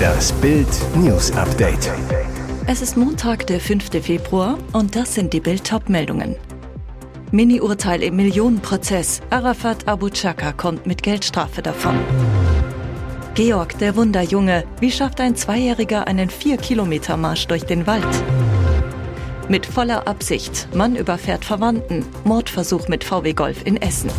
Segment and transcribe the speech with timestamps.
[0.00, 1.90] Das Bild News Update.
[2.66, 3.90] Es ist Montag, der 5.
[4.00, 6.36] Februar und das sind die Bild meldungen
[7.32, 9.22] Mini-Urteil im Millionenprozess.
[9.30, 11.98] Arafat Abu Chaka kommt mit Geldstrafe davon.
[13.34, 14.64] Georg, der Wunderjunge.
[14.78, 18.24] Wie schafft ein Zweijähriger einen 4-Kilometer-Marsch durch den Wald?
[19.48, 20.68] Mit voller Absicht.
[20.74, 22.04] Mann überfährt Verwandten.
[22.24, 24.10] Mordversuch mit VW Golf in Essen.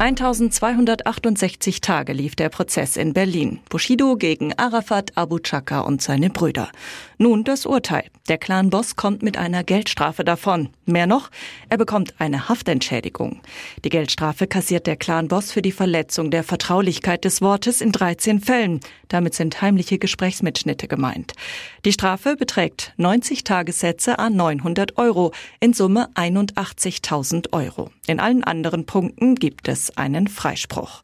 [0.00, 3.60] 1268 Tage lief der Prozess in Berlin.
[3.68, 6.70] Bushido gegen Arafat, Abu Chaka und seine Brüder.
[7.18, 8.04] Nun das Urteil.
[8.30, 10.70] Der Clan-Boss kommt mit einer Geldstrafe davon.
[10.86, 11.28] Mehr noch,
[11.68, 13.42] er bekommt eine Haftentschädigung.
[13.84, 18.80] Die Geldstrafe kassiert der Clan-Boss für die Verletzung der Vertraulichkeit des Wortes in 13 Fällen.
[19.08, 21.34] Damit sind heimliche Gesprächsmitschnitte gemeint.
[21.84, 27.90] Die Strafe beträgt 90 Tagessätze an 900 Euro, in Summe 81.000 Euro.
[28.06, 31.02] In allen anderen Punkten gibt es einen Freispruch.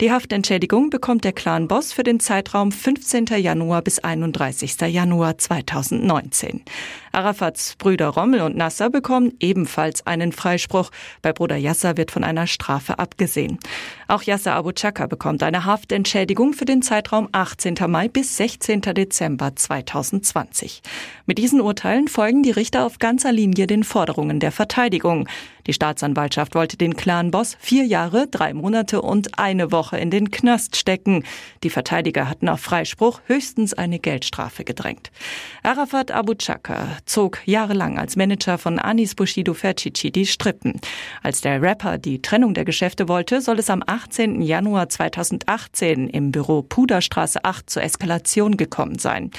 [0.00, 3.26] Die Haftentschädigung bekommt der Clan-Boss für den Zeitraum 15.
[3.38, 4.80] Januar bis 31.
[4.80, 6.62] Januar 2019.
[7.12, 10.90] Arafats Brüder Rommel und Nasser bekommen ebenfalls einen Freispruch.
[11.22, 13.58] Bei Bruder Yasser wird von einer Strafe abgesehen.
[14.08, 17.74] Auch Yasser Abu Chaka bekommt eine Haftentschädigung für den Zeitraum 18.
[17.88, 18.80] Mai bis 16.
[18.82, 20.80] Dezember 2020.
[21.26, 25.28] Mit diesen Urteilen folgen die Richter auf ganzer Linie den Forderungen der Verteidigung.
[25.66, 30.76] Die Staatsanwaltschaft wollte den Clan-Boss vier Jahre, drei Monate und eine Woche in den Knast
[30.76, 31.24] stecken.
[31.64, 35.10] Die Verteidiger hatten auf Freispruch höchstens eine Geldstrafe gedrängt.
[35.64, 40.80] Arafat Abu Chaka zog jahrelang als Manager von Anis Bushido Fercici die Strippen.
[41.24, 44.42] Als der Rapper die Trennung der Geschäfte wollte, soll es am 18.
[44.42, 49.30] Januar 2018 im Büro Puderstraße 8 zur Eskalation gekommen sein.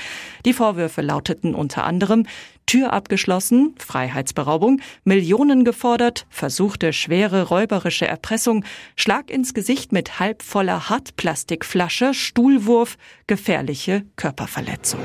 [0.46, 2.26] Die Vorwürfe lauteten unter anderem
[2.66, 12.16] Tür abgeschlossen, Freiheitsberaubung, Millionen gefordert, versuchte schwere räuberische Erpressung, Schlag ins Gesicht mit halbvoller Hartplastikflasche,
[12.16, 15.02] Stuhlwurf, gefährliche Körperverletzung.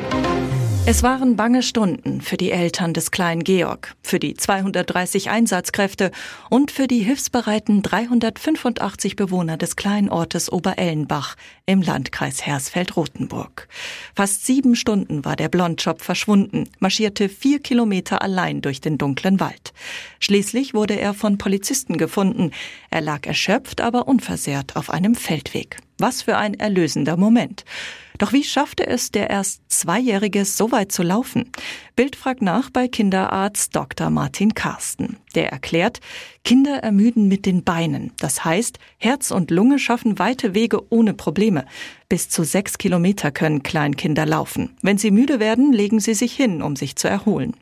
[0.84, 6.10] Es waren bange Stunden für die Eltern des kleinen Georg, für die 230 Einsatzkräfte
[6.50, 13.68] und für die hilfsbereiten 385 Bewohner des kleinen Ortes Oberellenbach im Landkreis Hersfeld-Rotenburg.
[14.16, 19.72] Fast sieben Stunden war der Blondschopf verschwunden, marschierte vier Kilometer allein durch den dunklen Wald.
[20.18, 22.50] Schließlich wurde er von Polizisten gefunden.
[22.90, 25.76] Er lag erschöpft, aber unversehrt auf einem Feldweg.
[25.98, 27.64] Was für ein erlösender Moment.
[28.22, 31.50] Doch wie schaffte es der erst Zweijährige so weit zu laufen?
[31.96, 34.10] Bild fragt nach bei Kinderarzt Dr.
[34.10, 35.16] Martin Karsten.
[35.34, 35.98] Der erklärt,
[36.44, 38.12] Kinder ermüden mit den Beinen.
[38.20, 41.64] Das heißt, Herz und Lunge schaffen weite Wege ohne Probleme.
[42.08, 44.76] Bis zu sechs Kilometer können Kleinkinder laufen.
[44.82, 47.56] Wenn sie müde werden, legen sie sich hin, um sich zu erholen.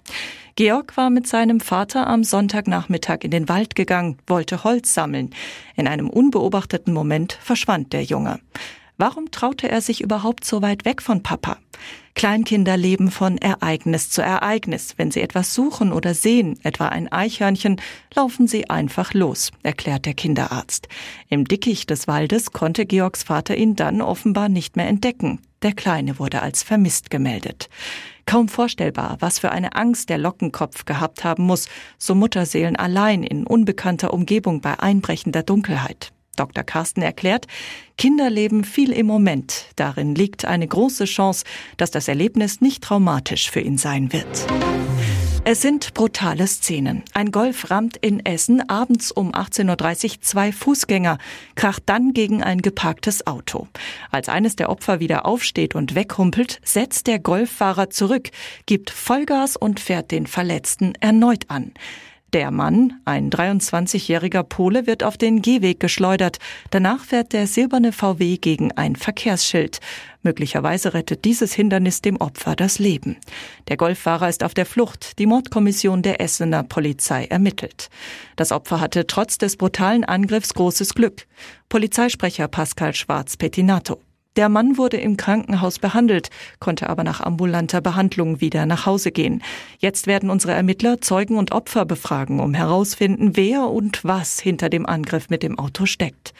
[0.56, 5.30] Georg war mit seinem Vater am Sonntagnachmittag in den Wald gegangen, wollte Holz sammeln.
[5.74, 8.40] In einem unbeobachteten Moment verschwand der Junge.
[9.00, 11.56] Warum traute er sich überhaupt so weit weg von Papa?
[12.14, 14.92] Kleinkinder leben von Ereignis zu Ereignis.
[14.98, 17.80] Wenn sie etwas suchen oder sehen, etwa ein Eichhörnchen,
[18.14, 20.86] laufen sie einfach los, erklärt der Kinderarzt.
[21.30, 25.40] Im Dickicht des Waldes konnte Georgs Vater ihn dann offenbar nicht mehr entdecken.
[25.62, 27.70] Der Kleine wurde als vermisst gemeldet.
[28.26, 33.46] Kaum vorstellbar, was für eine Angst der Lockenkopf gehabt haben muss, so Mutterseelen allein in
[33.46, 36.12] unbekannter Umgebung bei einbrechender Dunkelheit.
[36.40, 36.64] Dr.
[36.64, 37.46] Carsten erklärt,
[37.98, 39.66] Kinder leben viel im Moment.
[39.76, 41.44] Darin liegt eine große Chance,
[41.76, 44.46] dass das Erlebnis nicht traumatisch für ihn sein wird.
[45.44, 47.02] Es sind brutale Szenen.
[47.12, 51.18] Ein Golf rammt in Essen abends um 18.30 Uhr zwei Fußgänger,
[51.56, 53.68] kracht dann gegen ein geparktes Auto.
[54.10, 58.30] Als eines der Opfer wieder aufsteht und weghumpelt, setzt der Golffahrer zurück,
[58.64, 61.72] gibt Vollgas und fährt den Verletzten erneut an.
[62.32, 66.38] Der Mann, ein 23-jähriger Pole, wird auf den Gehweg geschleudert.
[66.70, 69.80] Danach fährt der silberne VW gegen ein Verkehrsschild.
[70.22, 73.16] Möglicherweise rettet dieses Hindernis dem Opfer das Leben.
[73.66, 75.18] Der Golffahrer ist auf der Flucht.
[75.18, 77.88] Die Mordkommission der Essener Polizei ermittelt.
[78.36, 81.26] Das Opfer hatte trotz des brutalen Angriffs großes Glück.
[81.68, 84.00] Polizeisprecher Pascal Schwarz-Petinato.
[84.36, 86.30] Der Mann wurde im Krankenhaus behandelt,
[86.60, 89.42] konnte aber nach ambulanter Behandlung wieder nach Hause gehen.
[89.78, 94.86] Jetzt werden unsere Ermittler Zeugen und Opfer befragen, um herausfinden, wer und was hinter dem
[94.86, 96.32] Angriff mit dem Auto steckt.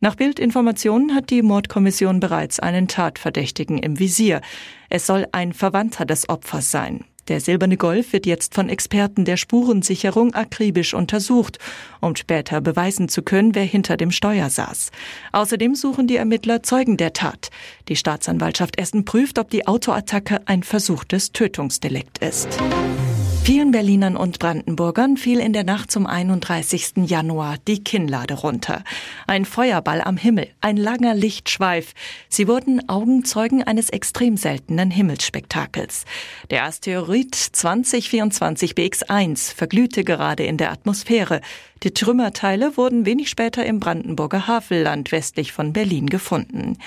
[0.00, 4.40] Nach Bildinformationen hat die Mordkommission bereits einen Tatverdächtigen im Visier.
[4.88, 7.04] Es soll ein Verwandter des Opfers sein.
[7.28, 11.58] Der silberne Golf wird jetzt von Experten der Spurensicherung akribisch untersucht,
[12.00, 14.90] um später beweisen zu können, wer hinter dem Steuer saß.
[15.32, 17.50] Außerdem suchen die Ermittler Zeugen der Tat.
[17.88, 22.48] Die Staatsanwaltschaft Essen prüft, ob die Autoattacke ein versuchtes Tötungsdelikt ist.
[23.44, 27.04] Vielen Berlinern und Brandenburgern fiel in der Nacht zum 31.
[27.04, 28.82] Januar die Kinnlade runter.
[29.26, 31.92] Ein Feuerball am Himmel, ein langer Lichtschweif.
[32.30, 36.06] Sie wurden Augenzeugen eines extrem seltenen Himmelsspektakels.
[36.48, 41.42] Der Asteroid 2024 BX1 verglühte gerade in der Atmosphäre.
[41.82, 46.78] Die Trümmerteile wurden wenig später im Brandenburger Havelland westlich von Berlin gefunden.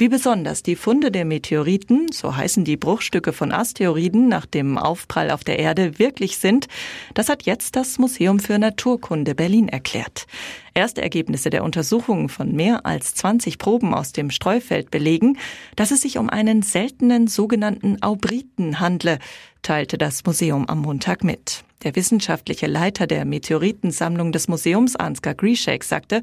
[0.00, 5.30] Wie besonders die Funde der Meteoriten, so heißen die Bruchstücke von Asteroiden nach dem Aufprall
[5.30, 6.68] auf der Erde, wirklich sind,
[7.12, 10.26] das hat jetzt das Museum für Naturkunde Berlin erklärt.
[10.72, 15.36] Erste Ergebnisse der Untersuchungen von mehr als 20 Proben aus dem Streufeld belegen,
[15.76, 19.18] dass es sich um einen seltenen sogenannten Aubriten handle,
[19.60, 21.62] teilte das Museum am Montag mit.
[21.82, 26.20] Der wissenschaftliche Leiter der Meteoritensammlung des Museums, Ansgar Grishek, sagte,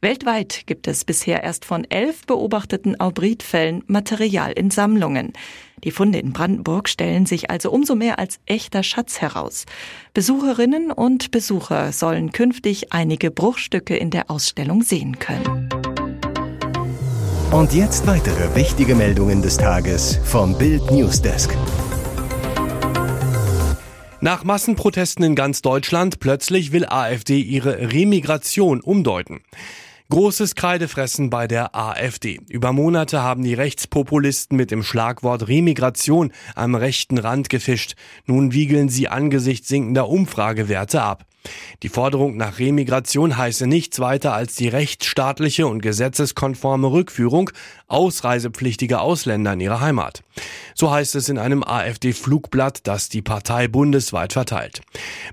[0.00, 5.32] weltweit gibt es bisher erst von elf beobachteten Aubritfällen Material in Sammlungen.
[5.82, 9.66] Die Funde in Brandenburg stellen sich also umso mehr als echter Schatz heraus.
[10.14, 15.68] Besucherinnen und Besucher sollen künftig einige Bruchstücke in der Ausstellung sehen können.
[17.50, 21.56] Und jetzt weitere wichtige Meldungen des Tages vom Bild Newsdesk.
[24.22, 29.40] Nach Massenprotesten in ganz Deutschland plötzlich will AfD ihre Remigration umdeuten.
[30.10, 32.38] Großes Kreidefressen bei der AfD.
[32.50, 37.94] Über Monate haben die Rechtspopulisten mit dem Schlagwort Remigration am rechten Rand gefischt.
[38.26, 41.24] Nun wiegeln sie angesichts sinkender Umfragewerte ab.
[41.82, 47.50] Die Forderung nach Remigration heiße nichts weiter als die rechtsstaatliche und gesetzeskonforme Rückführung
[47.88, 50.22] ausreisepflichtiger Ausländer in ihre Heimat.
[50.74, 54.80] So heißt es in einem AfD-Flugblatt, das die Partei bundesweit verteilt.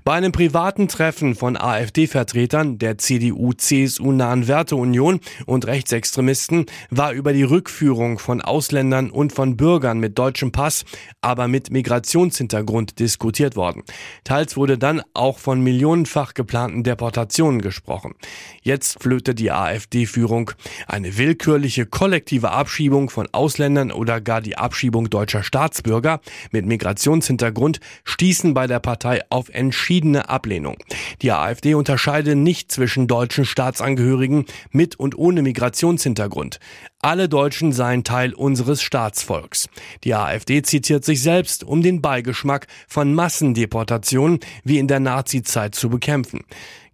[0.04, 8.18] Bei einem privaten Treffen von AfD-Vertretern der CDU-CSU-nahen Werteunion und Rechtsextremisten war über die Rückführung
[8.18, 10.84] von Ausländern und von Bürgern mit deutschem Pass,
[11.20, 13.84] aber mit Migrationshintergrund diskutiert worden.
[14.24, 15.60] Teils wurde dann auch von
[15.98, 18.14] millionenfach geplanten Deportationen gesprochen.
[18.62, 20.52] Jetzt flöte die AfD-Führung
[20.86, 26.20] eine willkürliche kollektive Abschiebung von Ausländern oder gar die Abschiebung deutscher Staatsbürger
[26.52, 30.76] mit Migrationshintergrund stießen bei der Partei auf entschiedene Ablehnung.
[31.22, 36.60] Die AfD unterscheide nicht zwischen deutschen Staatsangehörigen mit und ohne Migrationshintergrund.
[37.00, 39.68] Alle Deutschen seien Teil unseres Staatsvolks.
[40.02, 45.90] Die AfD zitiert sich selbst, um den Beigeschmack von Massendeportationen wie in der Nazizeit zu
[45.90, 46.40] bekämpfen.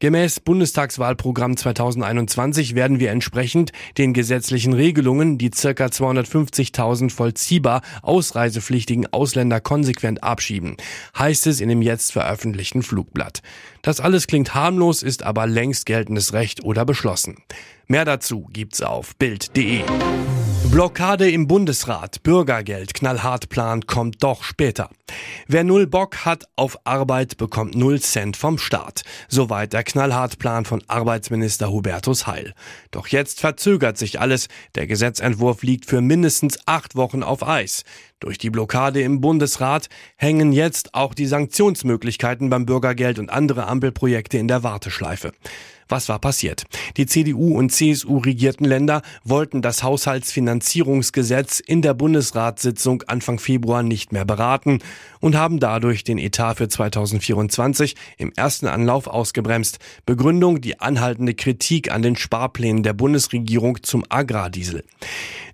[0.05, 5.87] Gemäß Bundestagswahlprogramm 2021 werden wir entsprechend den gesetzlichen Regelungen die ca.
[5.87, 10.77] 250.000 vollziehbar ausreisepflichtigen Ausländer konsequent abschieben,
[11.19, 13.41] heißt es in dem jetzt veröffentlichten Flugblatt.
[13.81, 17.39] Das alles klingt harmlos, ist aber längst geltendes Recht oder beschlossen.
[17.87, 19.85] Mehr dazu gibt's auf Bild.de.
[20.75, 24.91] Blockade im Bundesrat, Bürgergeld, knallhart plant, kommt doch später.
[25.47, 29.05] Wer null Bock hat auf Arbeit, bekommt null Cent vom Staat.
[29.29, 32.55] Soweit der knallhart Plan von Arbeitsminister Hubertus Heil.
[32.91, 34.49] Doch jetzt verzögert sich alles.
[34.75, 37.85] Der Gesetzentwurf liegt für mindestens acht Wochen auf Eis.
[38.19, 44.39] Durch die Blockade im Bundesrat hängen jetzt auch die Sanktionsmöglichkeiten beim Bürgergeld und andere Ampelprojekte
[44.39, 45.31] in der Warteschleife.
[45.89, 46.65] Was war passiert?
[46.97, 54.13] Die CDU und CSU regierten Länder wollten das Haushaltsfinanzierungsgesetz in der Bundesratssitzung Anfang Februar nicht
[54.13, 54.81] mehr beraten
[55.21, 59.79] und haben dadurch den Etat für 2024 im ersten Anlauf ausgebremst.
[60.07, 64.85] Begründung die anhaltende Kritik an den Sparplänen der Bundesregierung zum Agrardiesel.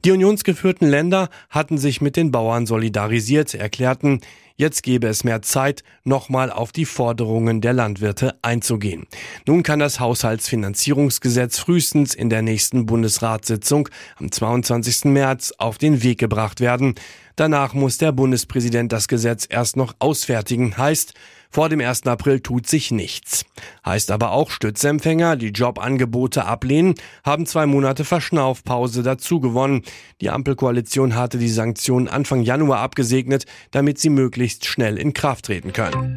[0.04, 4.20] Die unionsgeführten Länder hatten sich mit den Bauern solidarisiert, erklärten,
[4.60, 9.06] Jetzt gäbe es mehr Zeit, nochmal auf die Forderungen der Landwirte einzugehen.
[9.46, 15.06] Nun kann das Haushaltsfinanzierungsgesetz frühestens in der nächsten Bundesratssitzung am 22.
[15.06, 16.94] März auf den Weg gebracht werden.
[17.36, 21.14] Danach muss der Bundespräsident das Gesetz erst noch ausfertigen, heißt,
[21.50, 22.07] vor dem 1.
[22.07, 23.45] April tut sich nichts.
[23.85, 29.83] Heißt aber auch, Stützempfänger, die Jobangebote ablehnen, haben zwei Monate Verschnaufpause dazu gewonnen.
[30.21, 35.73] Die Ampelkoalition hatte die Sanktionen Anfang Januar abgesegnet, damit sie möglichst schnell in Kraft treten
[35.73, 36.16] können.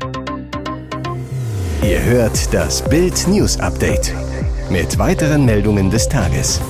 [1.83, 4.13] Ihr hört das Bild News Update
[4.69, 6.61] mit weiteren Meldungen des Tages.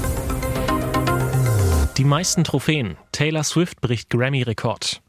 [1.98, 2.98] Die meisten Trophäen.
[3.12, 5.03] Taylor Swift bricht Grammy-Rekord.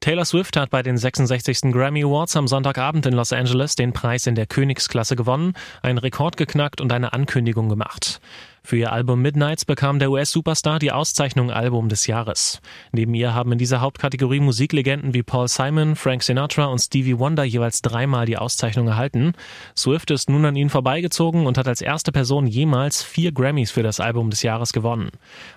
[0.00, 1.72] Taylor Swift hat bei den 66.
[1.72, 6.36] Grammy Awards am Sonntagabend in Los Angeles den Preis in der Königsklasse gewonnen, einen Rekord
[6.36, 8.20] geknackt und eine Ankündigung gemacht.
[8.62, 12.60] Für ihr Album Midnights bekam der US-Superstar die Auszeichnung Album des Jahres.
[12.92, 17.44] Neben ihr haben in dieser Hauptkategorie Musiklegenden wie Paul Simon, Frank Sinatra und Stevie Wonder
[17.44, 19.32] jeweils dreimal die Auszeichnung erhalten.
[19.76, 23.82] Swift ist nun an ihnen vorbeigezogen und hat als erste Person jemals vier Grammys für
[23.82, 25.10] das Album des Jahres gewonnen.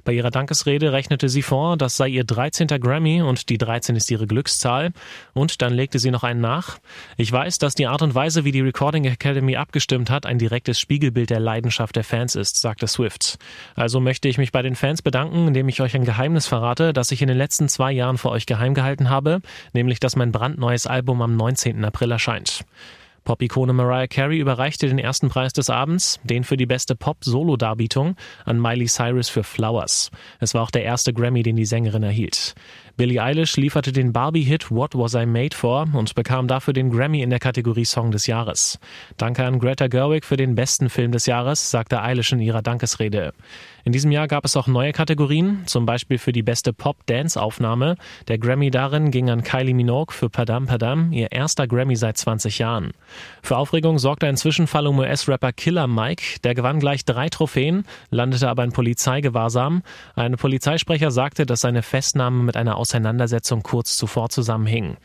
[0.05, 2.67] Bei ihrer Dankesrede rechnete sie vor, das sei ihr 13.
[2.67, 4.91] Grammy und die 13 ist ihre Glückszahl.
[5.33, 6.79] Und dann legte sie noch einen nach.
[7.17, 10.79] Ich weiß, dass die Art und Weise, wie die Recording Academy abgestimmt hat, ein direktes
[10.79, 13.00] Spiegelbild der Leidenschaft der Fans ist, sagte Swift.
[13.01, 13.39] Swift.
[13.75, 17.11] Also möchte ich mich bei den Fans bedanken, indem ich euch ein Geheimnis verrate, das
[17.11, 19.41] ich in den letzten zwei Jahren vor euch geheim gehalten habe,
[19.73, 21.83] nämlich dass mein brandneues Album am 19.
[21.83, 22.63] April erscheint.
[23.23, 28.15] Pop-Ikone Mariah Carey überreichte den ersten Preis des Abends, den für die beste Pop-Solo-Darbietung,
[28.45, 30.09] an Miley Cyrus für Flowers.
[30.39, 32.55] Es war auch der erste Grammy, den die Sängerin erhielt.
[32.97, 37.21] Billie Eilish lieferte den Barbie-Hit What Was I Made For und bekam dafür den Grammy
[37.21, 38.79] in der Kategorie Song des Jahres.
[39.17, 43.33] Danke an Greta Gerwig für den besten Film des Jahres, sagte Eilish in ihrer Dankesrede.
[43.83, 47.95] In diesem Jahr gab es auch neue Kategorien, zum Beispiel für die beste Pop-Dance-Aufnahme.
[48.27, 52.59] Der Grammy darin ging an Kylie Minogue für Padam Padam, ihr erster Grammy seit 20
[52.59, 52.91] Jahren.
[53.41, 56.39] Für Aufregung sorgte ein Zwischenfall um US-Rapper Killer Mike.
[56.43, 59.81] Der gewann gleich drei Trophäen, landete aber in Polizeigewahrsam.
[60.15, 64.97] Ein Polizeisprecher sagte, dass seine Festnahme mit einer Auseinandersetzung kurz zuvor zusammenhing.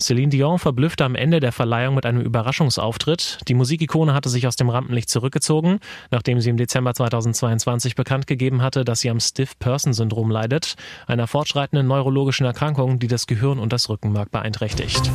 [0.00, 3.40] Celine Dion verblüffte am Ende der Verleihung mit einem Überraschungsauftritt.
[3.48, 8.62] Die Musikikone hatte sich aus dem Rampenlicht zurückgezogen, nachdem sie im Dezember 2022 bekannt gegeben
[8.62, 10.74] hatte, dass sie am Stiff-Person-Syndrom leidet,
[11.06, 15.10] einer fortschreitenden neurologischen Erkrankung, die das Gehirn und das Rückenmark beeinträchtigt.